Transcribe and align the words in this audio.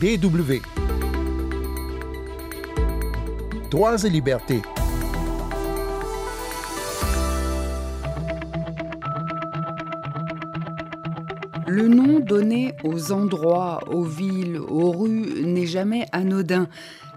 BW. 0.00 0.62
Droits 3.70 4.02
et 4.02 4.08
libertés. 4.08 4.62
Le 11.66 11.86
nom 11.86 12.20
donné 12.20 12.72
aux 12.82 13.12
endroits, 13.12 13.80
aux 13.88 14.04
villes, 14.04 14.58
aux 14.58 14.90
rues 14.90 15.44
n'est 15.44 15.66
jamais 15.66 16.06
anodin. 16.12 16.68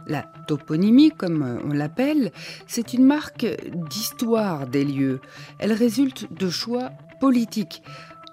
La 0.06 0.24
toponymie, 0.48 1.12
comme 1.12 1.62
on 1.64 1.72
l'appelle, 1.72 2.34
c'est 2.68 2.92
une 2.92 3.06
marque 3.06 3.48
d'histoire 3.90 4.68
des 4.68 4.84
lieux. 4.84 5.22
Elle 5.58 5.72
résulte 5.72 6.28
de 6.34 6.50
choix 6.50 6.92
politiques. 7.22 7.82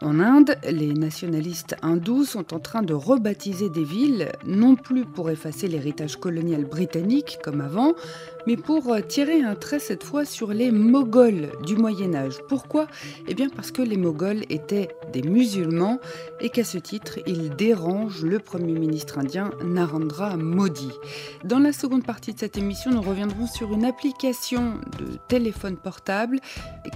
En 0.02 0.18
Inde, 0.18 0.56
les 0.66 0.94
nationalistes 0.94 1.76
hindous 1.82 2.24
sont 2.24 2.54
en 2.54 2.58
train 2.58 2.80
de 2.80 2.94
rebaptiser 2.94 3.68
des 3.68 3.84
villes, 3.84 4.32
non 4.46 4.74
plus 4.74 5.04
pour 5.04 5.28
effacer 5.28 5.68
l'héritage 5.68 6.16
colonial 6.16 6.64
britannique 6.64 7.38
comme 7.44 7.60
avant, 7.60 7.92
mais 8.46 8.56
pour 8.56 8.96
tirer 9.06 9.42
un 9.42 9.54
trait 9.54 9.78
cette 9.78 10.02
fois 10.02 10.24
sur 10.24 10.54
les 10.54 10.70
Moghols 10.70 11.52
du 11.66 11.76
Moyen 11.76 12.14
Âge. 12.14 12.38
Pourquoi? 12.48 12.86
Eh 13.28 13.34
bien 13.34 13.48
parce 13.54 13.70
que 13.70 13.82
les 13.82 13.98
Moghols 13.98 14.44
étaient 14.48 14.88
des 15.12 15.20
musulmans 15.20 15.98
et 16.40 16.48
qu'à 16.48 16.64
ce 16.64 16.78
titre, 16.78 17.18
ils 17.26 17.50
dérangent 17.50 18.24
le 18.24 18.38
Premier 18.38 18.72
ministre 18.72 19.18
indien 19.18 19.50
Narendra 19.62 20.38
Modi. 20.38 20.90
Dans 21.44 21.58
la 21.58 21.74
seconde 21.74 22.06
partie 22.06 22.32
de 22.32 22.38
cette 22.38 22.56
émission, 22.56 22.90
nous 22.90 23.02
reviendrons 23.02 23.46
sur 23.46 23.70
une 23.74 23.84
application 23.84 24.78
de 24.98 25.18
téléphone 25.28 25.76
portable 25.76 26.40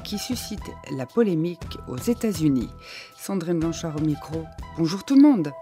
qui 0.05 0.19
suscite 0.19 0.65
la 0.97 1.05
polémique 1.05 1.79
aux 1.87 1.99
États-Unis. 1.99 2.71
Sandrine 3.17 3.59
Blanchard 3.59 3.97
au 3.97 4.01
micro. 4.01 4.45
Bonjour 4.77 5.05
tout 5.05 5.17
le 5.17 5.23
monde. 5.23 5.53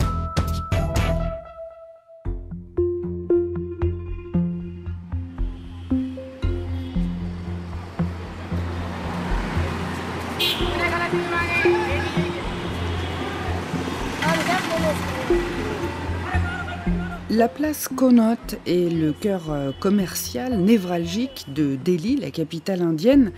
La 17.34 17.48
place 17.48 17.88
Connaught 17.88 18.56
est 18.66 18.92
le 18.92 19.14
cœur 19.14 19.50
euh, 19.50 19.70
commercial 19.80 20.58
névralgique 20.58 21.47
de 21.48 21.78
Delhi, 21.83 22.16
la 22.16 22.30
capitale 22.30 22.83
indienne. 22.83 23.33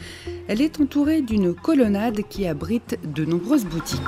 Elle 0.48 0.60
est 0.60 0.80
entourée 0.80 1.22
d'une 1.22 1.54
colonnade 1.54 2.22
qui 2.28 2.44
abrite 2.48 2.98
de 3.04 3.24
nombreuses 3.24 3.64
boutiques. 3.64 4.00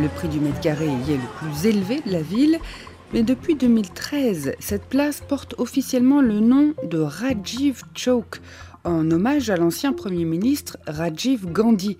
Le 0.00 0.08
prix 0.08 0.28
du 0.28 0.40
mètre 0.40 0.60
carré 0.60 0.86
y 0.86 1.12
est 1.12 1.18
le 1.18 1.28
plus 1.38 1.66
élevé 1.66 2.00
de 2.06 2.12
la 2.12 2.22
ville, 2.22 2.58
mais 3.12 3.22
depuis 3.22 3.56
2013, 3.56 4.54
cette 4.60 4.84
place 4.84 5.20
porte 5.20 5.56
officiellement 5.58 6.22
le 6.22 6.40
nom 6.40 6.72
de 6.84 7.00
Rajiv 7.00 7.82
Chowk, 7.94 8.40
en 8.84 9.10
hommage 9.10 9.50
à 9.50 9.56
l'ancien 9.56 9.92
Premier 9.92 10.24
ministre 10.24 10.78
Rajiv 10.86 11.44
Gandhi 11.52 11.98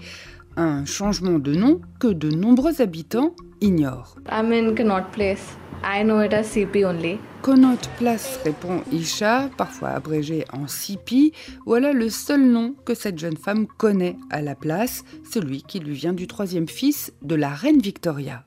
un 0.56 0.84
changement 0.84 1.38
de 1.38 1.54
nom 1.54 1.80
que 1.98 2.08
de 2.08 2.30
nombreux 2.30 2.80
habitants 2.80 3.34
ignorent. 3.60 4.16
I'm 4.30 4.52
in 4.52 4.74
Connaught 4.74 5.10
Place. 5.12 5.56
I 5.82 6.02
know 6.04 6.20
it 6.22 6.34
as 6.34 6.44
CP 6.44 6.84
only. 6.84 7.18
Connaught 7.42 7.88
Place 7.96 8.38
répond 8.44 8.82
Isha, 8.92 9.48
parfois 9.56 9.90
abrégé 9.90 10.44
en 10.52 10.66
CP. 10.66 11.32
Voilà 11.64 11.92
le 11.92 12.10
seul 12.10 12.42
nom 12.42 12.74
que 12.84 12.94
cette 12.94 13.18
jeune 13.18 13.36
femme 13.36 13.66
connaît 13.66 14.16
à 14.30 14.42
la 14.42 14.54
place, 14.54 15.04
celui 15.30 15.62
qui 15.62 15.80
lui 15.80 15.94
vient 15.94 16.12
du 16.12 16.26
troisième 16.26 16.68
fils 16.68 17.12
de 17.22 17.34
la 17.34 17.48
reine 17.48 17.80
Victoria. 17.80 18.44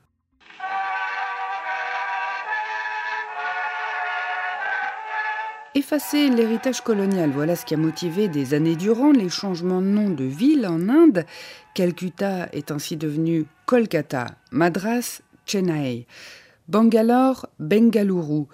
Effacer 5.76 6.28
l'héritage 6.28 6.82
colonial, 6.82 7.30
voilà 7.30 7.56
ce 7.56 7.64
qui 7.64 7.74
a 7.74 7.76
motivé 7.76 8.28
des 8.28 8.54
années 8.54 8.76
durant 8.76 9.10
les 9.10 9.28
changements 9.28 9.80
de 9.80 9.88
nom 9.88 10.08
de 10.08 10.22
ville 10.22 10.68
en 10.68 10.88
Inde. 10.88 11.24
Calcutta 11.74 12.48
est 12.52 12.70
ainsi 12.70 12.96
devenu 12.96 13.46
Kolkata, 13.66 14.36
Madras, 14.52 15.20
Chennai, 15.46 16.06
Bangalore, 16.68 17.48
Bengaluru. 17.58 18.44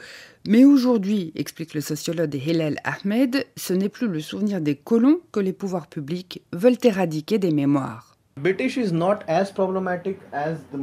Mais 0.48 0.64
aujourd'hui, 0.64 1.30
explique 1.34 1.74
le 1.74 1.82
sociologue 1.82 2.34
Hillel 2.34 2.78
Ahmed, 2.84 3.44
ce 3.54 3.74
n'est 3.74 3.90
plus 3.90 4.08
le 4.08 4.20
souvenir 4.20 4.62
des 4.62 4.76
colons 4.76 5.20
que 5.30 5.40
les 5.40 5.52
pouvoirs 5.52 5.88
publics 5.88 6.40
veulent 6.54 6.78
éradiquer 6.82 7.38
des 7.38 7.50
mémoires. 7.50 8.16
British 8.38 8.78
is 8.78 8.94
not 8.94 9.18
as 9.28 9.52
problematic 9.52 10.16
as 10.32 10.56
the. 10.72 10.78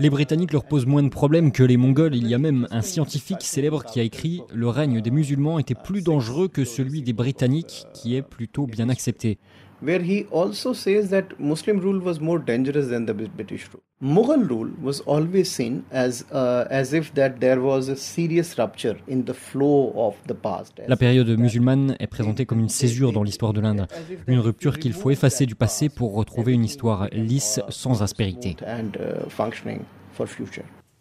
Les 0.00 0.10
Britanniques 0.10 0.52
leur 0.52 0.64
posent 0.64 0.86
moins 0.86 1.04
de 1.04 1.08
problèmes 1.08 1.52
que 1.52 1.62
les 1.62 1.76
Mongols. 1.76 2.16
Il 2.16 2.26
y 2.26 2.34
a 2.34 2.38
même 2.38 2.66
un 2.72 2.82
scientifique 2.82 3.42
célèbre 3.42 3.84
qui 3.84 4.00
a 4.00 4.02
écrit 4.02 4.42
Le 4.52 4.68
règne 4.68 5.00
des 5.00 5.12
musulmans 5.12 5.60
était 5.60 5.76
plus 5.76 6.02
dangereux 6.02 6.48
que 6.48 6.64
celui 6.64 7.02
des 7.02 7.12
Britanniques, 7.12 7.86
qui 7.94 8.16
est 8.16 8.22
plutôt 8.22 8.66
bien 8.66 8.88
accepté. 8.88 9.38
Where 9.84 10.00
he 10.00 10.24
also 10.30 10.72
says 10.72 11.10
that 11.10 11.26
Muslim 11.38 11.78
rule 11.78 12.00
was 12.00 12.18
more 12.18 12.38
dangerous 12.38 12.86
than 12.88 13.04
the 13.04 13.14
British 13.14 13.68
rule. 13.72 13.82
Mughal 14.02 14.48
rule 14.48 14.70
was 14.82 15.00
always 15.06 15.50
seen 15.50 15.84
as 15.90 16.24
uh, 16.32 16.66
as 16.70 16.92
if 16.94 17.12
that 17.14 17.40
there 17.40 17.60
was 17.60 17.88
a 17.88 17.96
serious 17.96 18.56
rupture 18.58 18.96
in 19.06 19.24
the 19.24 19.34
flow 19.34 19.92
of 19.96 20.14
the 20.26 20.34
past. 20.34 20.80
La 20.88 20.96
période 20.96 21.28
musulmane 21.38 21.96
est 22.00 22.06
présentée 22.06 22.46
comme 22.46 22.60
une 22.60 22.68
césure 22.68 23.12
dans 23.12 23.22
l'histoire 23.22 23.52
de 23.52 23.60
l'Inde, 23.60 23.86
une 24.26 24.40
rupture 24.40 24.78
qu'il 24.78 24.94
faut 24.94 25.10
effacer 25.10 25.46
du 25.46 25.54
passé 25.54 25.88
pour 25.88 26.14
retrouver 26.14 26.52
une 26.52 26.64
histoire 26.64 27.08
lisse 27.12 27.60
sans 27.68 28.02
aspérité. 28.02 28.56
And, 28.66 28.92
uh. 28.98 29.28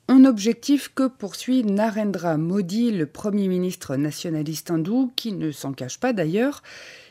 Un 0.10 0.26
objectif 0.26 0.92
que 0.94 1.08
poursuit 1.08 1.64
Narendra 1.64 2.38
Modi, 2.38 2.92
le 2.92 3.06
Premier 3.06 3.48
ministre 3.48 3.96
nationaliste 3.96 4.72
hindou, 4.72 5.14
qui 5.16 5.32
ne 5.34 5.52
s'en 5.52 5.72
cache 5.72 6.00
pas 6.00 6.14
d'ailleurs. 6.14 6.62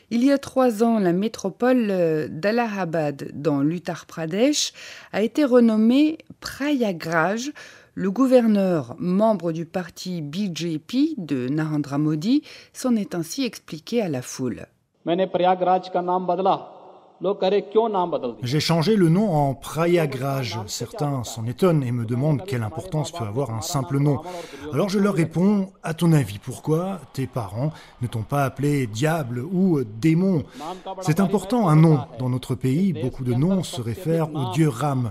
Il 0.09 0.23
y 0.23 0.31
a 0.31 0.37
trois 0.37 0.83
ans, 0.83 0.99
la 0.99 1.13
métropole 1.13 1.87
euh, 1.89 2.27
d'Allahabad, 2.29 3.31
dans 3.33 3.61
l'Uttar 3.61 4.05
Pradesh, 4.05 4.73
a 5.11 5.21
été 5.21 5.45
renommée 5.45 6.17
Prayagraj. 6.39 7.51
Le 7.95 8.09
gouverneur, 8.09 8.95
membre 8.97 9.51
du 9.51 9.65
parti 9.65 10.21
BJP 10.21 11.15
de 11.17 11.47
Narendra 11.47 11.97
Modi, 11.97 12.43
s'en 12.73 12.95
est 12.95 13.13
ainsi 13.13 13.45
expliqué 13.45 14.01
à 14.01 14.09
la 14.09 14.21
foule. 14.21 14.65
J'ai 18.41 18.59
changé 18.59 18.97
le 18.97 19.07
nom 19.07 19.31
en 19.31 19.53
Prayagraj. 19.53 20.59
Certains 20.67 21.23
s'en 21.23 21.45
étonnent 21.45 21.83
et 21.83 21.91
me 21.91 22.03
demandent 22.05 22.43
quelle 22.43 22.63
importance 22.63 23.11
peut 23.11 23.23
avoir 23.23 23.51
un 23.51 23.61
simple 23.61 23.97
nom. 23.97 24.19
Alors 24.73 24.89
je 24.89 24.99
leur 24.99 25.13
réponds, 25.13 25.71
à 25.83 25.93
ton 25.93 26.11
avis, 26.11 26.39
pourquoi 26.39 26.99
tes 27.13 27.25
parents 27.27 27.71
ne 28.01 28.07
t'ont 28.07 28.23
pas 28.23 28.43
appelé 28.43 28.87
diable 28.87 29.39
ou 29.39 29.83
démon? 29.85 30.43
C'est 30.99 31.21
important 31.21 31.69
un 31.69 31.77
nom. 31.77 31.99
Dans 32.19 32.29
notre 32.29 32.55
pays, 32.55 32.91
beaucoup 32.91 33.23
de 33.23 33.33
noms 33.33 33.63
se 33.63 33.81
réfèrent 33.81 34.29
au 34.35 34.51
dieu 34.51 34.67
Ram. 34.67 35.09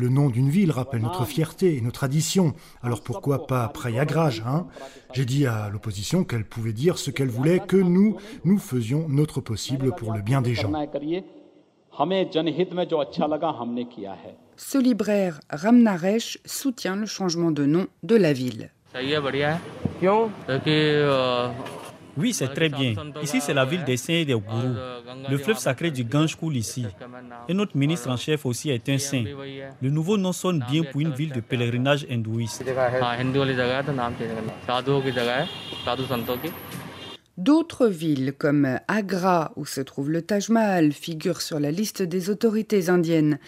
Le 0.00 0.08
nom 0.08 0.30
d'une 0.30 0.48
ville 0.48 0.70
rappelle 0.70 1.02
notre 1.02 1.26
fierté 1.26 1.76
et 1.76 1.82
nos 1.82 1.90
traditions. 1.90 2.54
Alors 2.82 3.02
pourquoi 3.02 3.46
pas 3.46 3.68
Prayagraj 3.68 4.42
hein? 4.46 4.66
J'ai 5.12 5.26
dit 5.26 5.44
à 5.46 5.68
l'opposition 5.68 6.24
qu'elle 6.24 6.46
pouvait 6.46 6.72
dire 6.72 6.96
ce 6.96 7.10
qu'elle 7.10 7.28
voulait, 7.28 7.60
que 7.60 7.76
nous, 7.76 8.16
nous 8.44 8.58
faisions 8.58 9.06
notre 9.10 9.42
possible 9.42 9.94
pour 9.94 10.14
le 10.14 10.22
bien 10.22 10.40
des 10.40 10.54
gens. 10.54 10.72
Ce 14.56 14.78
libraire 14.78 15.40
Ramnaresh 15.50 16.38
soutient 16.46 16.96
le 16.96 17.04
changement 17.04 17.50
de 17.50 17.66
nom 17.66 17.86
de 18.02 18.16
la 18.16 18.32
ville. 18.32 18.70
Oui, 22.20 22.32
c'est 22.32 22.48
très 22.48 22.68
bien. 22.68 22.94
Ici, 23.22 23.40
c'est 23.40 23.54
la 23.54 23.64
ville 23.64 23.84
des 23.84 23.96
saints 23.96 24.12
et 24.12 24.24
des 24.24 24.34
gourous. 24.34 24.76
Le 25.28 25.38
fleuve 25.38 25.58
sacré 25.58 25.90
du 25.90 26.04
Gange 26.04 26.36
coule 26.36 26.56
ici. 26.56 26.86
Et 27.48 27.54
notre 27.54 27.76
ministre 27.76 28.08
en 28.10 28.16
chef 28.16 28.46
aussi 28.46 28.70
est 28.70 28.88
un 28.88 28.98
saint. 28.98 29.24
Le 29.80 29.90
nouveau 29.90 30.16
nom 30.16 30.32
sonne 30.32 30.64
bien 30.70 30.82
pour 30.84 31.00
une 31.00 31.12
ville 31.12 31.32
de 31.32 31.40
pèlerinage 31.40 32.06
hindouiste. 32.10 32.64
D'autres 37.38 37.86
villes 37.86 38.34
comme 38.36 38.78
Agra, 38.86 39.52
où 39.56 39.64
se 39.64 39.80
trouve 39.80 40.10
le 40.10 40.20
Taj 40.20 40.50
Mahal, 40.50 40.92
figurent 40.92 41.40
sur 41.40 41.58
la 41.58 41.70
liste 41.70 42.02
des 42.02 42.28
autorités 42.28 42.90
indiennes. 42.90 43.38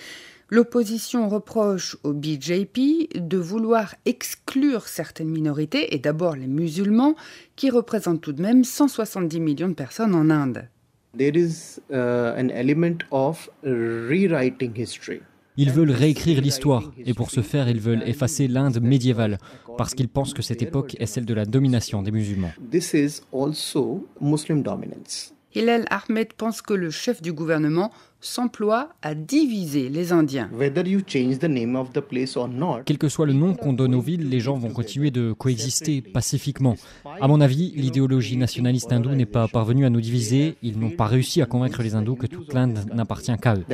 L'opposition 0.55 1.31
reproche 1.31 1.97
au 2.03 2.13
BJP 2.13 3.17
de 3.17 3.39
vouloir 3.39 3.95
exclure 4.05 4.87
certaines 4.87 5.31
minorités, 5.31 5.95
et 5.95 5.99
d'abord 5.99 6.37
les 6.37 6.47
musulmans, 6.47 7.15
qui 7.57 7.71
représentent 7.71 8.21
tout 8.21 8.35
de 8.35 8.43
même 8.43 8.63
170 8.63 9.41
millions 9.41 9.71
de 9.71 9.73
personnes 9.73 10.15
en 10.15 10.29
Inde. 10.29 10.69
There 11.17 11.35
is 11.35 11.81
uh, 11.89 11.95
an 12.39 12.51
element 12.51 12.99
of 13.11 13.49
rewriting 13.63 14.77
history. 14.77 15.23
Ils 15.57 15.71
veulent 15.71 15.91
réécrire 15.91 16.43
l'histoire, 16.43 16.93
et 16.99 17.15
pour 17.15 17.31
ce 17.31 17.41
faire, 17.41 17.71
ils 17.71 17.81
veulent 17.81 18.03
effacer 18.05 18.47
l'Inde 18.47 18.79
médiévale, 18.83 19.39
parce 19.79 19.95
qu'ils 19.95 20.11
pensent 20.11 20.35
que 20.35 20.43
cette 20.43 20.61
époque 20.61 20.97
est 21.01 21.07
celle 21.07 21.25
de 21.25 21.33
la 21.33 21.47
domination 21.47 22.03
des 22.03 22.11
musulmans. 22.11 22.53
This 22.71 22.93
is 22.93 23.23
also 23.33 24.07
Muslim 24.21 24.63
dominance. 24.63 25.33
Hillel 25.55 25.85
Ahmed 25.91 26.33
pense 26.35 26.63
que 26.63 26.73
le 26.73 26.91
chef 26.91 27.21
du 27.21 27.33
gouvernement 27.33 27.91
s'emploie 28.23 28.91
à 29.03 29.15
diviser 29.15 29.91
les 29.91 30.13
Indiens. 30.13 30.49
Quel 32.87 32.99
que 32.99 33.09
soit 33.09 33.27
le 33.27 33.33
nom 33.35 33.55
qu'on 33.55 33.73
donne 33.73 33.95
aux 33.95 34.01
villes, 34.01 34.31
les 34.31 34.41
gens 34.41 34.57
vont 34.57 34.71
continuer 34.71 35.11
de 35.11 35.33
coexister 35.33 36.01
pacifiquement. 36.01 36.77
À 37.21 37.29
mon 37.29 37.41
avis, 37.41 37.73
l'idéologie 37.77 38.37
nationaliste 38.37 38.93
hindoue 38.93 39.15
n'est 39.15 39.27
pas 39.27 39.49
parvenue 39.49 39.85
à 39.85 39.91
nous 39.91 40.01
diviser. 40.01 40.57
Ils 40.63 40.79
n'ont 40.79 40.91
pas 40.91 41.07
réussi 41.07 41.43
à 41.43 41.47
convaincre 41.47 41.83
les 41.83 41.95
hindous 41.95 42.17
que 42.17 42.27
toute 42.27 42.55
l'Inde 42.55 42.79
n'appartient 42.95 43.37
qu'à 43.37 43.57
eux. 43.57 43.65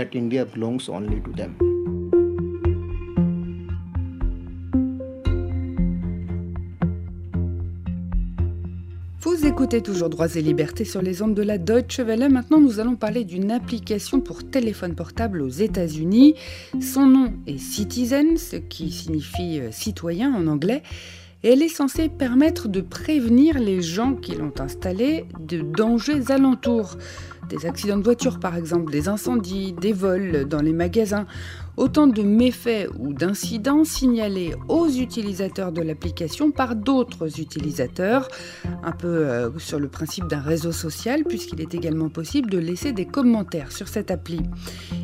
Écoutez 9.49 9.81
toujours 9.81 10.11
Droits 10.11 10.37
et 10.37 10.43
Libertés 10.43 10.85
sur 10.85 11.01
les 11.01 11.23
ondes 11.23 11.35
de 11.35 11.41
la 11.41 11.57
Deutsche 11.57 12.01
Welle. 12.01 12.31
Maintenant, 12.31 12.61
nous 12.61 12.81
allons 12.81 12.97
parler 12.97 13.25
d'une 13.25 13.51
application 13.51 14.21
pour 14.21 14.45
téléphone 14.45 14.95
portable 14.95 15.41
aux 15.41 15.49
États-Unis. 15.49 16.35
Son 16.83 17.07
nom 17.07 17.33
est 17.47 17.57
Citizen, 17.57 18.37
ce 18.37 18.57
qui 18.57 18.91
signifie 18.91 19.59
euh, 19.59 19.73
citoyen 19.73 20.35
en 20.35 20.49
anglais. 20.49 20.83
Et 21.43 21.55
elle 21.55 21.63
est 21.63 21.69
censée 21.69 22.11
permettre 22.11 22.69
de 22.69 22.83
prévenir 22.83 23.59
les 23.59 23.81
gens 23.81 24.13
qui 24.13 24.35
l'ont 24.35 24.53
installée 24.59 25.25
de 25.41 25.63
dangers 25.63 26.31
alentours. 26.31 26.99
Des 27.49 27.65
accidents 27.65 27.97
de 27.97 28.05
voiture 28.05 28.41
par 28.41 28.55
exemple, 28.55 28.93
des 28.93 29.09
incendies, 29.09 29.73
des 29.73 29.95
vols 29.95 30.45
dans 30.47 30.61
les 30.61 30.75
magasins 30.75 31.25
Autant 31.79 32.09
de 32.09 32.23
méfaits 32.23 32.91
ou 32.99 33.13
d'incidents 33.13 33.85
signalés 33.85 34.53
aux 34.67 34.89
utilisateurs 34.89 35.71
de 35.71 35.81
l'application 35.81 36.51
par 36.51 36.75
d'autres 36.75 37.41
utilisateurs, 37.41 38.27
un 38.83 38.91
peu 38.91 39.07
euh, 39.07 39.57
sur 39.59 39.79
le 39.79 39.87
principe 39.87 40.27
d'un 40.27 40.41
réseau 40.41 40.73
social, 40.73 41.23
puisqu'il 41.23 41.61
est 41.61 41.77
également 41.77 42.09
possible 42.09 42.51
de 42.51 42.59
laisser 42.59 42.91
des 42.91 43.05
commentaires 43.07 43.71
sur 43.71 43.87
cette 43.87 44.11
appli. 44.11 44.41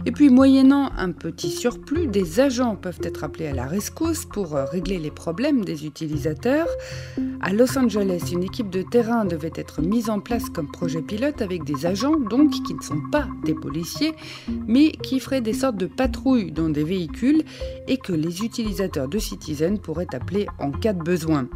Et 0.04 0.10
puis, 0.10 0.30
moyennant 0.30 0.90
un 0.98 1.12
petit 1.12 1.50
surplus, 1.50 2.08
des 2.08 2.40
agents 2.40 2.74
peuvent 2.74 3.00
être 3.04 3.22
appelés 3.22 3.46
à 3.46 3.54
la 3.54 3.66
rescousse 3.66 4.24
pour 4.24 4.56
euh, 4.56 4.64
régler 4.64 4.98
les 4.98 5.12
problèmes 5.12 5.64
des 5.64 5.86
utilisateurs. 5.86 6.68
À 7.40 7.52
Los 7.52 7.78
Angeles, 7.78 8.30
une 8.32 8.42
équipe 8.42 8.70
de 8.70 8.82
terrain 8.82 9.24
devait 9.24 9.52
être 9.54 9.80
mise 9.80 10.10
en 10.10 10.18
place 10.18 10.48
comme 10.50 10.70
projet 10.72 11.02
pilote 11.02 11.40
avec 11.40 11.62
des 11.62 11.86
agents, 11.86 12.18
donc 12.18 12.50
qui 12.50 12.74
ne 12.74 12.82
sont 12.82 13.00
pas 13.12 13.28
des 13.44 13.54
policiers, 13.54 14.14
mais 14.66 14.90
qui 14.90 15.20
feraient 15.20 15.40
des 15.40 15.52
sortes 15.52 15.76
de 15.76 15.86
patrouilles 15.86 16.50
des 16.68 16.84
véhicules 16.84 17.42
et 17.88 17.96
que 17.96 18.12
les 18.12 18.42
utilisateurs 18.42 19.08
de 19.08 19.18
Citizen 19.18 19.78
pourraient 19.78 20.14
appeler 20.14 20.46
en 20.58 20.70
cas 20.70 20.92
de 20.92 21.02
besoin. 21.02 21.48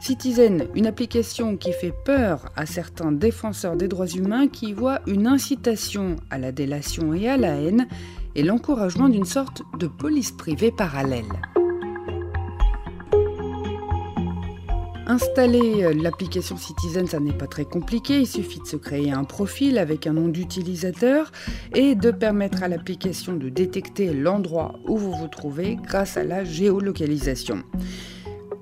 Citizen, 0.00 0.66
une 0.74 0.86
application 0.86 1.56
qui 1.56 1.72
fait 1.72 1.94
peur 2.04 2.46
à 2.56 2.66
certains 2.66 3.12
défenseurs 3.12 3.76
des 3.76 3.86
droits 3.86 4.08
humains 4.08 4.48
qui 4.48 4.72
voient 4.72 5.00
une 5.06 5.28
incitation 5.28 6.16
à 6.28 6.38
la 6.38 6.50
délation 6.50 7.14
et 7.14 7.28
à 7.28 7.36
la 7.36 7.54
haine 7.54 7.86
et 8.34 8.42
l'encouragement 8.42 9.08
d'une 9.08 9.24
sorte 9.24 9.62
de 9.78 9.86
police 9.86 10.32
privée 10.32 10.72
parallèle. 10.72 11.22
Installer 15.12 15.84
euh, 15.84 15.92
l'application 15.92 16.56
Citizen, 16.56 17.06
ça 17.06 17.20
n'est 17.20 17.34
pas 17.34 17.46
très 17.46 17.66
compliqué. 17.66 18.20
Il 18.20 18.26
suffit 18.26 18.60
de 18.60 18.66
se 18.66 18.76
créer 18.76 19.12
un 19.12 19.24
profil 19.24 19.76
avec 19.76 20.06
un 20.06 20.14
nom 20.14 20.28
d'utilisateur 20.28 21.30
et 21.74 21.94
de 21.94 22.10
permettre 22.10 22.62
à 22.62 22.68
l'application 22.68 23.34
de 23.34 23.50
détecter 23.50 24.14
l'endroit 24.14 24.80
où 24.88 24.96
vous 24.96 25.12
vous 25.12 25.28
trouvez 25.28 25.76
grâce 25.76 26.16
à 26.16 26.24
la 26.24 26.44
géolocalisation. 26.44 27.62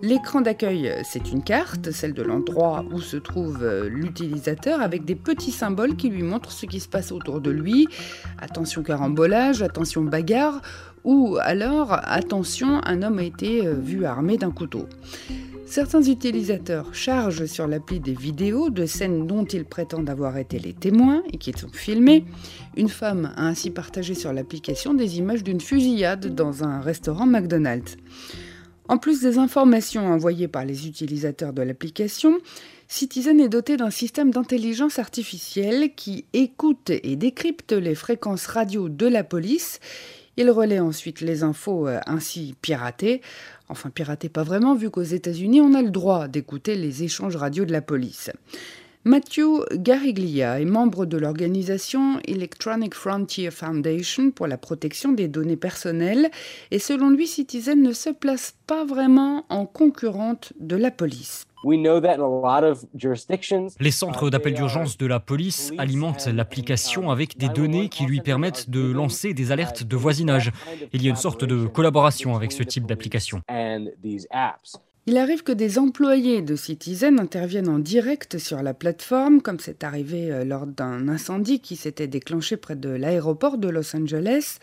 L'écran 0.03 0.41
d'accueil, 0.41 0.93
c'est 1.05 1.31
une 1.31 1.45
carte, 1.45 1.93
celle 1.93 2.15
de 2.15 2.23
l'endroit 2.23 2.85
où 2.91 3.01
se 3.01 3.17
trouve 3.17 3.63
euh, 3.63 3.89
l'utilisateur, 3.89 4.81
avec 4.81 5.05
des 5.05 5.15
petits 5.15 5.53
symboles 5.53 5.95
qui 5.95 6.09
lui 6.09 6.25
montrent 6.25 6.51
ce 6.51 6.67
qui 6.67 6.81
se 6.81 6.89
passe 6.89 7.13
autour 7.13 7.41
de 7.41 7.53
lui. 7.53 7.87
Attention 8.39 8.83
carambolage, 8.83 9.63
attention 9.63 10.03
bagarre, 10.03 10.63
ou 11.05 11.39
alors 11.41 11.93
attention, 12.03 12.81
un 12.85 13.03
homme 13.03 13.21
a 13.21 13.23
été 13.23 13.65
euh, 13.65 13.75
vu 13.75 14.05
armé 14.05 14.37
d'un 14.37 14.51
couteau. 14.51 14.89
Certains 15.71 16.03
utilisateurs 16.03 16.93
chargent 16.97 17.47
sur 17.47 17.69
l'appli 17.69 18.01
des 18.01 18.13
vidéos 18.13 18.71
de 18.71 18.87
scènes 18.87 19.29
dont 19.29 19.45
ils 19.45 19.65
prétendent 19.65 20.11
avoir 20.11 20.37
été 20.37 20.59
les 20.59 20.73
témoins 20.73 21.23
et 21.33 21.39
qui 21.39 21.53
sont 21.53 21.69
filmées. 21.69 22.25
Une 22.77 22.89
femme 22.89 23.33
a 23.37 23.47
ainsi 23.47 23.71
partagé 23.71 24.15
sur 24.15 24.33
l'application 24.33 24.95
des 24.95 25.19
images 25.19 25.45
d'une 25.45 25.61
fusillade 25.61 26.35
dans 26.35 26.65
un 26.65 26.81
restaurant 26.81 27.25
McDonald's. 27.25 27.99
En 28.89 28.99
plus 28.99 29.21
des 29.21 29.39
informations 29.39 30.09
envoyées 30.09 30.49
par 30.49 30.65
les 30.65 30.89
utilisateurs 30.89 31.53
de 31.53 31.63
l'application, 31.63 32.39
Citizen 32.89 33.39
est 33.39 33.49
doté 33.49 33.77
d'un 33.77 33.91
système 33.91 34.33
d'intelligence 34.33 34.99
artificielle 34.99 35.95
qui 35.95 36.25
écoute 36.33 36.91
et 36.91 37.15
décrypte 37.15 37.71
les 37.71 37.95
fréquences 37.95 38.47
radio 38.47 38.89
de 38.89 39.07
la 39.07 39.23
police. 39.23 39.79
Il 40.37 40.51
relaie 40.51 40.81
ensuite 40.81 41.21
les 41.21 41.43
infos 41.43 41.87
euh, 41.87 42.01
ainsi 42.07 42.55
piratées 42.63 43.21
Enfin, 43.71 43.89
pirater 43.89 44.29
pas 44.29 44.43
vraiment, 44.43 44.75
vu 44.75 44.91
qu'aux 44.91 45.03
États-Unis, 45.03 45.61
on 45.61 45.75
a 45.75 45.83
le 45.83 45.91
droit 45.91 46.27
d'écouter 46.27 46.75
les 46.75 47.05
échanges 47.05 47.37
radio 47.37 47.65
de 47.65 47.71
la 47.71 47.81
police. 47.81 48.31
Matthew 49.05 49.65
Gariglia 49.73 50.61
est 50.61 50.65
membre 50.67 51.07
de 51.07 51.17
l'organisation 51.17 52.19
Electronic 52.27 52.95
Frontier 52.95 53.51
Foundation 53.53 54.33
pour 54.33 54.49
la 54.49 54.59
protection 54.59 55.13
des 55.13 55.29
données 55.29 55.57
personnelles 55.57 56.31
et 56.71 56.79
selon 56.81 57.11
lui, 57.11 57.29
Citizen 57.29 57.81
ne 57.81 57.93
se 57.93 58.11
place 58.11 58.55
pas 58.67 58.85
vraiment 58.85 59.47
en 59.49 59.65
concurrente 59.65 60.53
de 60.59 60.77
la 60.77 60.91
police. 60.91 61.47
Les 63.81 63.91
centres 63.91 64.31
d'appel 64.31 64.55
d'urgence 64.55 64.97
de 64.97 65.07
la 65.07 65.21
police 65.21 65.73
alimentent 65.79 66.27
l'application 66.27 67.11
avec 67.11 67.37
des 67.37 67.49
données 67.49 67.89
qui 67.89 68.05
lui 68.05 68.21
permettent 68.21 68.71
de 68.71 68.91
lancer 68.93 69.35
des 69.35 69.53
alertes 69.53 69.83
de 69.85 69.97
voisinage. 69.97 70.53
Il 70.93 71.03
y 71.03 71.07
a 71.07 71.11
une 71.11 71.17
sorte 71.17 71.45
de 71.45 71.67
collaboration 71.67 72.35
avec 72.35 72.53
ce 72.53 72.63
type 72.63 72.87
d'application. 72.87 73.43
Il 75.07 75.17
arrive 75.17 75.43
que 75.43 75.53
des 75.53 75.79
employés 75.79 76.43
de 76.43 76.55
Citizen 76.57 77.19
interviennent 77.19 77.69
en 77.69 77.79
direct 77.79 78.39
sur 78.39 78.63
la 78.63 78.75
plateforme, 78.75 79.41
comme 79.41 79.59
c'est 79.59 79.83
arrivé 79.83 80.31
euh, 80.31 80.45
lors 80.45 80.67
d'un 80.67 81.09
incendie 81.09 81.61
qui 81.61 81.75
s'était 81.75 82.07
déclenché 82.07 82.59
près 82.59 82.77
de 82.77 82.91
l'aéroport 82.91 83.57
de 83.57 83.69
Los 83.69 83.97
Angeles. 83.97 84.59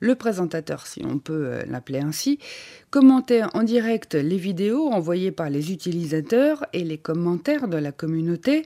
Le 0.00 0.14
présentateur, 0.14 0.86
si 0.86 1.02
on 1.04 1.18
peut 1.18 1.46
euh, 1.46 1.62
l'appeler 1.66 1.98
ainsi, 1.98 2.38
commentait 2.90 3.42
en 3.52 3.64
direct 3.64 4.14
les 4.14 4.36
vidéos 4.36 4.88
envoyées 4.88 5.32
par 5.32 5.50
les 5.50 5.72
utilisateurs 5.72 6.64
et 6.72 6.84
les 6.84 6.98
commentaires 6.98 7.66
de 7.66 7.76
la 7.76 7.90
communauté. 7.90 8.64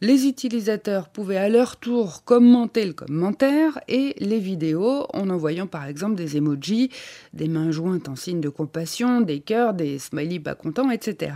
Les 0.00 0.26
utilisateurs 0.26 1.08
pouvaient 1.08 1.36
à 1.36 1.48
leur 1.48 1.76
tour 1.76 2.24
commenter 2.24 2.84
le 2.84 2.92
commentaire 2.94 3.80
et 3.86 4.14
les 4.18 4.40
vidéos 4.40 5.06
en 5.14 5.30
envoyant 5.30 5.68
par 5.68 5.86
exemple 5.86 6.16
des 6.16 6.36
emojis, 6.36 6.90
des 7.32 7.48
mains 7.48 7.70
jointes 7.70 8.08
en 8.08 8.16
signe 8.16 8.40
de 8.40 8.48
compassion, 8.48 9.20
des 9.20 9.40
cœurs, 9.40 9.74
des 9.74 10.00
smileys 10.00 10.40
pas 10.40 10.56
contents, 10.56 10.90
etc. 10.90 11.32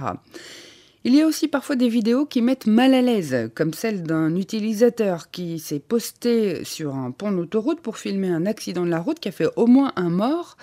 Il 1.08 1.14
y 1.14 1.22
a 1.22 1.26
aussi 1.28 1.46
parfois 1.46 1.76
des 1.76 1.88
vidéos 1.88 2.26
qui 2.26 2.42
mettent 2.42 2.66
mal 2.66 2.92
à 2.92 3.00
l'aise, 3.00 3.52
comme 3.54 3.72
celle 3.72 4.02
d'un 4.02 4.34
utilisateur 4.34 5.30
qui 5.30 5.60
s'est 5.60 5.78
posté 5.78 6.64
sur 6.64 6.96
un 6.96 7.12
pont 7.12 7.30
d'autoroute 7.30 7.80
pour 7.80 7.96
filmer 7.96 8.26
un 8.26 8.44
accident 8.44 8.84
de 8.84 8.90
la 8.90 8.98
route 8.98 9.20
qui 9.20 9.28
a 9.28 9.30
fait 9.30 9.46
au 9.54 9.68
moins 9.68 9.92
un 9.94 10.08
mort. 10.08 10.56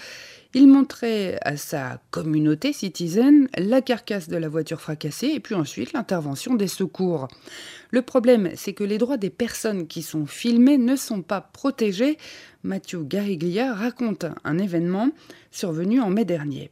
Il 0.54 0.68
montrait 0.68 1.40
à 1.44 1.56
sa 1.56 2.02
communauté 2.12 2.74
citizen 2.74 3.48
la 3.58 3.82
carcasse 3.82 4.28
de 4.28 4.36
la 4.36 4.50
voiture 4.50 4.82
fracassée 4.82 5.28
et 5.28 5.40
puis 5.40 5.56
ensuite 5.56 5.94
l'intervention 5.94 6.56
des 6.56 6.68
secours. 6.68 7.30
Le 7.94 8.02
problème, 8.02 8.50
c'est 8.56 8.74
que 8.74 8.84
les 8.84 8.98
droits 8.98 9.18
des 9.18 9.30
personnes 9.30 9.86
qui 9.86 10.02
sont 10.02 10.26
filmées 10.26 10.80
ne 10.80 10.96
sont 10.96 11.22
pas 11.22 11.42
protégés. 11.42 12.18
Mathieu 12.64 13.04
Gariglia 13.04 13.72
raconte 13.72 14.26
un 14.44 14.58
événement 14.58 15.10
survenu 15.52 16.02
en 16.02 16.10
mai 16.10 16.26
dernier. 16.26 16.72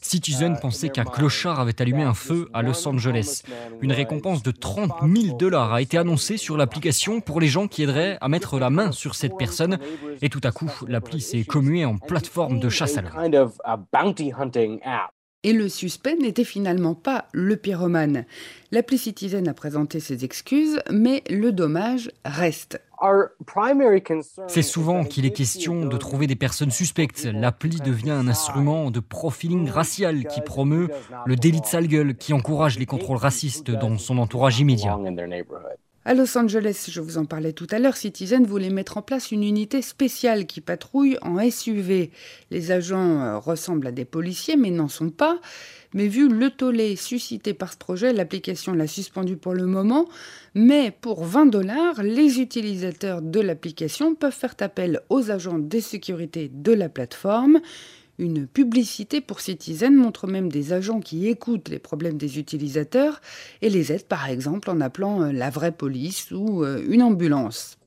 Citizen 0.00 0.58
pensait 0.62 0.88
qu'un 0.88 1.04
clochard 1.04 1.60
avait 1.60 1.82
allumé 1.82 2.04
un 2.04 2.14
feu 2.14 2.48
à 2.54 2.62
Los 2.62 2.88
Angeles. 2.88 3.42
Une 3.82 3.92
récompense 3.92 4.42
de 4.42 4.50
30 4.50 4.92
000 5.06 5.36
dollars 5.36 5.74
a 5.74 5.82
été 5.82 5.98
annoncée 5.98 6.38
sur 6.38 6.56
l'application 6.56 7.20
pour 7.20 7.38
les 7.38 7.48
gens 7.48 7.68
qui 7.68 7.82
aideraient 7.82 8.16
à 8.22 8.28
mettre 8.28 8.58
la 8.58 8.70
main 8.70 8.92
sur 8.92 9.14
cette 9.14 9.36
personne. 9.36 9.78
Et 10.22 10.30
tout 10.30 10.40
à 10.42 10.52
coup, 10.52 10.70
l'appli 10.86 11.20
s'est 11.20 11.44
commuée 11.44 11.84
en 11.84 11.98
plateforme 11.98 12.60
de 12.60 12.70
chasse 12.70 12.96
à 12.96 13.02
l'homme. 13.02 13.12
Et 15.44 15.52
le 15.52 15.68
suspect 15.68 16.16
n'était 16.16 16.42
finalement 16.42 16.96
pas 16.96 17.26
le 17.32 17.56
pyromane. 17.56 18.24
L'appli 18.72 18.98
Citizen 18.98 19.46
a 19.46 19.54
présenté 19.54 20.00
ses 20.00 20.24
excuses, 20.24 20.80
mais 20.90 21.22
le 21.30 21.52
dommage 21.52 22.10
reste. 22.24 22.80
C'est 24.48 24.62
souvent 24.62 25.04
qu'il 25.04 25.24
est 25.26 25.30
question 25.30 25.86
de 25.86 25.96
trouver 25.96 26.26
des 26.26 26.34
personnes 26.34 26.72
suspectes. 26.72 27.28
L'appli 27.32 27.76
devient 27.76 28.10
un 28.10 28.26
instrument 28.26 28.90
de 28.90 28.98
profiling 28.98 29.70
racial 29.70 30.26
qui 30.26 30.40
promeut 30.40 30.88
le 31.24 31.36
délit 31.36 31.60
de 31.60 31.66
sale 31.66 31.86
gueule, 31.86 32.16
qui 32.16 32.32
encourage 32.32 32.76
les 32.76 32.86
contrôles 32.86 33.18
racistes 33.18 33.70
dans 33.70 33.96
son 33.96 34.18
entourage 34.18 34.58
immédiat. 34.58 34.98
À 36.08 36.14
Los 36.14 36.38
Angeles, 36.38 36.88
je 36.90 37.02
vous 37.02 37.18
en 37.18 37.26
parlais 37.26 37.52
tout 37.52 37.66
à 37.70 37.78
l'heure, 37.78 37.98
Citizen 37.98 38.46
voulait 38.46 38.70
mettre 38.70 38.96
en 38.96 39.02
place 39.02 39.30
une 39.30 39.44
unité 39.44 39.82
spéciale 39.82 40.46
qui 40.46 40.62
patrouille 40.62 41.18
en 41.20 41.38
SUV. 41.50 42.12
Les 42.50 42.70
agents 42.70 43.20
euh, 43.20 43.36
ressemblent 43.36 43.88
à 43.88 43.92
des 43.92 44.06
policiers 44.06 44.56
mais 44.56 44.70
n'en 44.70 44.88
sont 44.88 45.10
pas. 45.10 45.38
Mais 45.92 46.08
vu 46.08 46.30
le 46.30 46.48
tollé 46.48 46.96
suscité 46.96 47.52
par 47.52 47.74
ce 47.74 47.76
projet, 47.76 48.14
l'application 48.14 48.72
l'a 48.72 48.86
suspendu 48.86 49.36
pour 49.36 49.52
le 49.52 49.66
moment. 49.66 50.08
Mais 50.54 50.90
pour 50.90 51.26
20 51.26 51.44
dollars, 51.44 52.02
les 52.02 52.40
utilisateurs 52.40 53.20
de 53.20 53.40
l'application 53.40 54.14
peuvent 54.14 54.32
faire 54.32 54.54
appel 54.60 55.02
aux 55.10 55.30
agents 55.30 55.58
de 55.58 55.78
sécurité 55.78 56.50
de 56.50 56.72
la 56.72 56.88
plateforme. 56.88 57.60
Une 58.18 58.48
publicité 58.48 59.20
pour 59.20 59.40
Citizen 59.40 59.94
montre 59.94 60.26
même 60.26 60.50
des 60.50 60.72
agents 60.72 61.00
qui 61.00 61.28
écoutent 61.28 61.68
les 61.68 61.78
problèmes 61.78 62.18
des 62.18 62.38
utilisateurs 62.38 63.20
et 63.62 63.70
les 63.70 63.92
aident 63.92 64.08
par 64.08 64.28
exemple 64.28 64.70
en 64.70 64.80
appelant 64.80 65.22
euh, 65.22 65.32
la 65.32 65.50
vraie 65.50 65.72
police 65.72 66.32
ou 66.32 66.64
euh, 66.64 66.84
une 66.88 67.02
ambulance. 67.02 67.77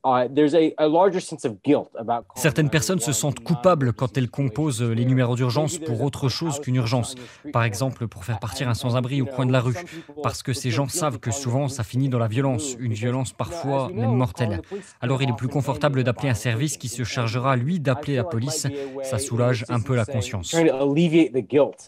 Certaines 2.34 2.70
personnes 2.70 2.98
se 2.98 3.12
sentent 3.12 3.40
coupables 3.40 3.92
quand 3.92 4.16
elles 4.16 4.30
composent 4.30 4.82
les 4.82 5.04
numéros 5.04 5.36
d'urgence 5.36 5.78
pour 5.78 6.02
autre 6.02 6.28
chose 6.28 6.60
qu'une 6.60 6.74
urgence. 6.76 7.14
Par 7.52 7.62
exemple, 7.62 8.08
pour 8.08 8.24
faire 8.24 8.40
partir 8.40 8.68
un 8.68 8.74
sans-abri 8.74 9.22
au 9.22 9.26
coin 9.26 9.46
de 9.46 9.52
la 9.52 9.60
rue. 9.60 9.76
Parce 10.22 10.42
que 10.42 10.52
ces 10.52 10.70
gens 10.70 10.88
savent 10.88 11.20
que 11.20 11.30
souvent 11.30 11.68
ça 11.68 11.84
finit 11.84 12.08
dans 12.08 12.18
la 12.18 12.26
violence, 12.26 12.76
une 12.80 12.94
violence 12.94 13.32
parfois 13.32 13.90
même 13.94 14.14
mortelle. 14.14 14.60
Alors 15.00 15.22
il 15.22 15.30
est 15.30 15.36
plus 15.36 15.48
confortable 15.48 16.02
d'appeler 16.02 16.30
un 16.30 16.34
service 16.34 16.76
qui 16.78 16.88
se 16.88 17.04
chargera, 17.04 17.54
lui, 17.54 17.78
d'appeler 17.78 18.16
la 18.16 18.24
police. 18.24 18.66
Ça 19.04 19.18
soulage 19.18 19.64
un 19.68 19.80
peu 19.80 19.94
la 19.94 20.04
conscience. 20.04 20.54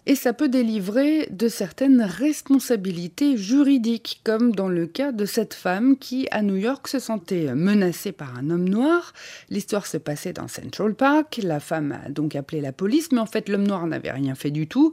Et 0.06 0.14
ça 0.14 0.32
peut 0.32 0.48
délivrer 0.48 1.26
de 1.30 1.48
certaines 1.48 2.02
responsabilités 2.02 3.36
juridiques, 3.36 4.20
comme 4.22 4.52
dans 4.52 4.68
le 4.68 4.86
cas 4.86 5.10
de 5.10 5.24
cette 5.24 5.54
femme 5.54 5.96
qui, 5.98 6.28
à 6.30 6.42
New 6.42 6.56
York, 6.56 6.86
se 6.86 7.00
sentait 7.00 7.54
menacée 7.54 8.03
par 8.12 8.36
un 8.38 8.50
homme 8.50 8.68
noir. 8.68 9.12
L'histoire 9.50 9.86
se 9.86 9.96
passait 9.96 10.32
dans 10.32 10.48
Central 10.48 10.94
Park. 10.94 11.40
La 11.42 11.60
femme 11.60 11.98
a 12.04 12.08
donc 12.08 12.36
appelé 12.36 12.60
la 12.60 12.72
police, 12.72 13.12
mais 13.12 13.20
en 13.20 13.26
fait 13.26 13.48
l'homme 13.48 13.66
noir 13.66 13.86
n'avait 13.86 14.10
rien 14.10 14.34
fait 14.34 14.50
du 14.50 14.66
tout. 14.66 14.92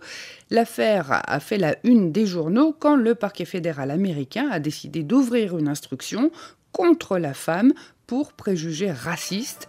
L'affaire 0.50 1.22
a 1.26 1.40
fait 1.40 1.58
la 1.58 1.76
une 1.84 2.12
des 2.12 2.26
journaux 2.26 2.76
quand 2.78 2.96
le 2.96 3.16
parquet 3.16 3.46
fédéral 3.46 3.92
américain 3.92 4.50
a 4.52 4.60
décidé 4.60 5.04
d'ouvrir 5.04 5.58
une 5.58 5.68
instruction 5.68 6.32
contre 6.72 7.18
la 7.18 7.34
femme 7.34 7.74
pour 8.08 8.34
préjugés 8.34 8.92
racistes. 8.92 9.68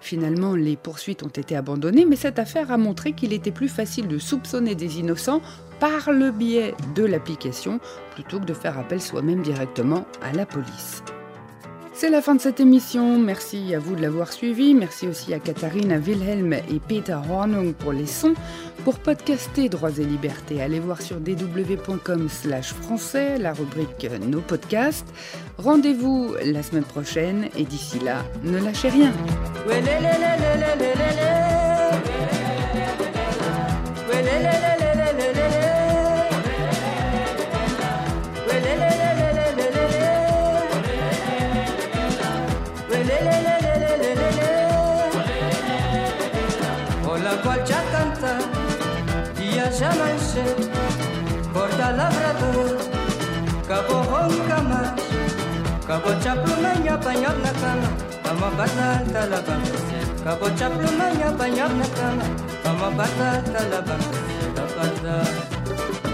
Finalement, 0.00 0.54
les 0.54 0.76
poursuites 0.76 1.22
ont 1.22 1.28
été 1.28 1.56
abandonnées, 1.56 2.04
mais 2.04 2.16
cette 2.16 2.38
affaire 2.38 2.70
a 2.70 2.76
montré 2.76 3.12
qu'il 3.12 3.32
était 3.32 3.50
plus 3.50 3.70
facile 3.70 4.06
de 4.06 4.18
soupçonner 4.18 4.74
des 4.74 4.98
innocents 4.98 5.40
par 5.80 6.12
le 6.12 6.30
biais 6.30 6.74
de 6.94 7.04
l'application 7.04 7.80
plutôt 8.12 8.38
que 8.38 8.44
de 8.44 8.52
faire 8.52 8.78
appel 8.78 9.00
soi-même 9.00 9.42
directement 9.42 10.04
à 10.22 10.32
la 10.32 10.44
police. 10.44 11.02
C'est 11.96 12.10
la 12.10 12.20
fin 12.20 12.34
de 12.34 12.40
cette 12.40 12.58
émission. 12.58 13.18
Merci 13.18 13.72
à 13.72 13.78
vous 13.78 13.94
de 13.94 14.02
l'avoir 14.02 14.32
suivi. 14.32 14.74
Merci 14.74 15.06
aussi 15.06 15.32
à 15.32 15.38
Katharina 15.38 15.98
Wilhelm 15.98 16.52
et 16.52 16.80
Peter 16.86 17.16
Hornung 17.30 17.72
pour 17.72 17.92
les 17.92 18.06
sons. 18.06 18.34
Pour 18.84 18.98
podcaster 18.98 19.68
Droits 19.68 19.98
et 19.98 20.04
Libertés, 20.04 20.60
allez 20.60 20.80
voir 20.80 21.00
sur 21.00 21.20
dw.com 21.20 22.28
slash 22.28 22.72
français 22.74 23.38
la 23.38 23.52
rubrique 23.52 24.08
Nos 24.26 24.40
podcasts. 24.40 25.06
Rendez-vous 25.56 26.34
la 26.44 26.64
semaine 26.64 26.84
prochaine 26.84 27.48
et 27.56 27.64
d'ici 27.64 28.00
là, 28.00 28.24
ne 28.42 28.58
lâchez 28.58 28.88
rien. 28.88 29.12
qual 47.44 47.58
já 47.66 47.80
canta 47.92 48.38
e 49.38 49.60
a 49.60 49.70
já 49.70 49.90
manche 50.00 50.44
borda 51.52 51.90
lavrador 51.90 52.78
cabo 53.68 53.96
ronca 54.10 54.58
mas 54.62 55.04
cabo 55.86 56.10
pluma 56.42 56.62
manha 56.62 56.96
banhar 56.96 57.36
na 57.44 57.52
cama. 57.60 57.90
Ama 58.30 58.50
batata 58.56 59.26
la 59.30 59.40
bangse 59.46 60.00
cabo 60.24 60.46
chaplo 60.56 60.90
manha 60.98 61.30
banhar 61.38 61.68
na 61.68 61.86
cama. 61.96 62.24
Ama 62.64 62.90
batata 62.96 63.60
la 63.70 63.80
bangse 63.88 64.44
da 64.56 64.64
batata 64.76 66.13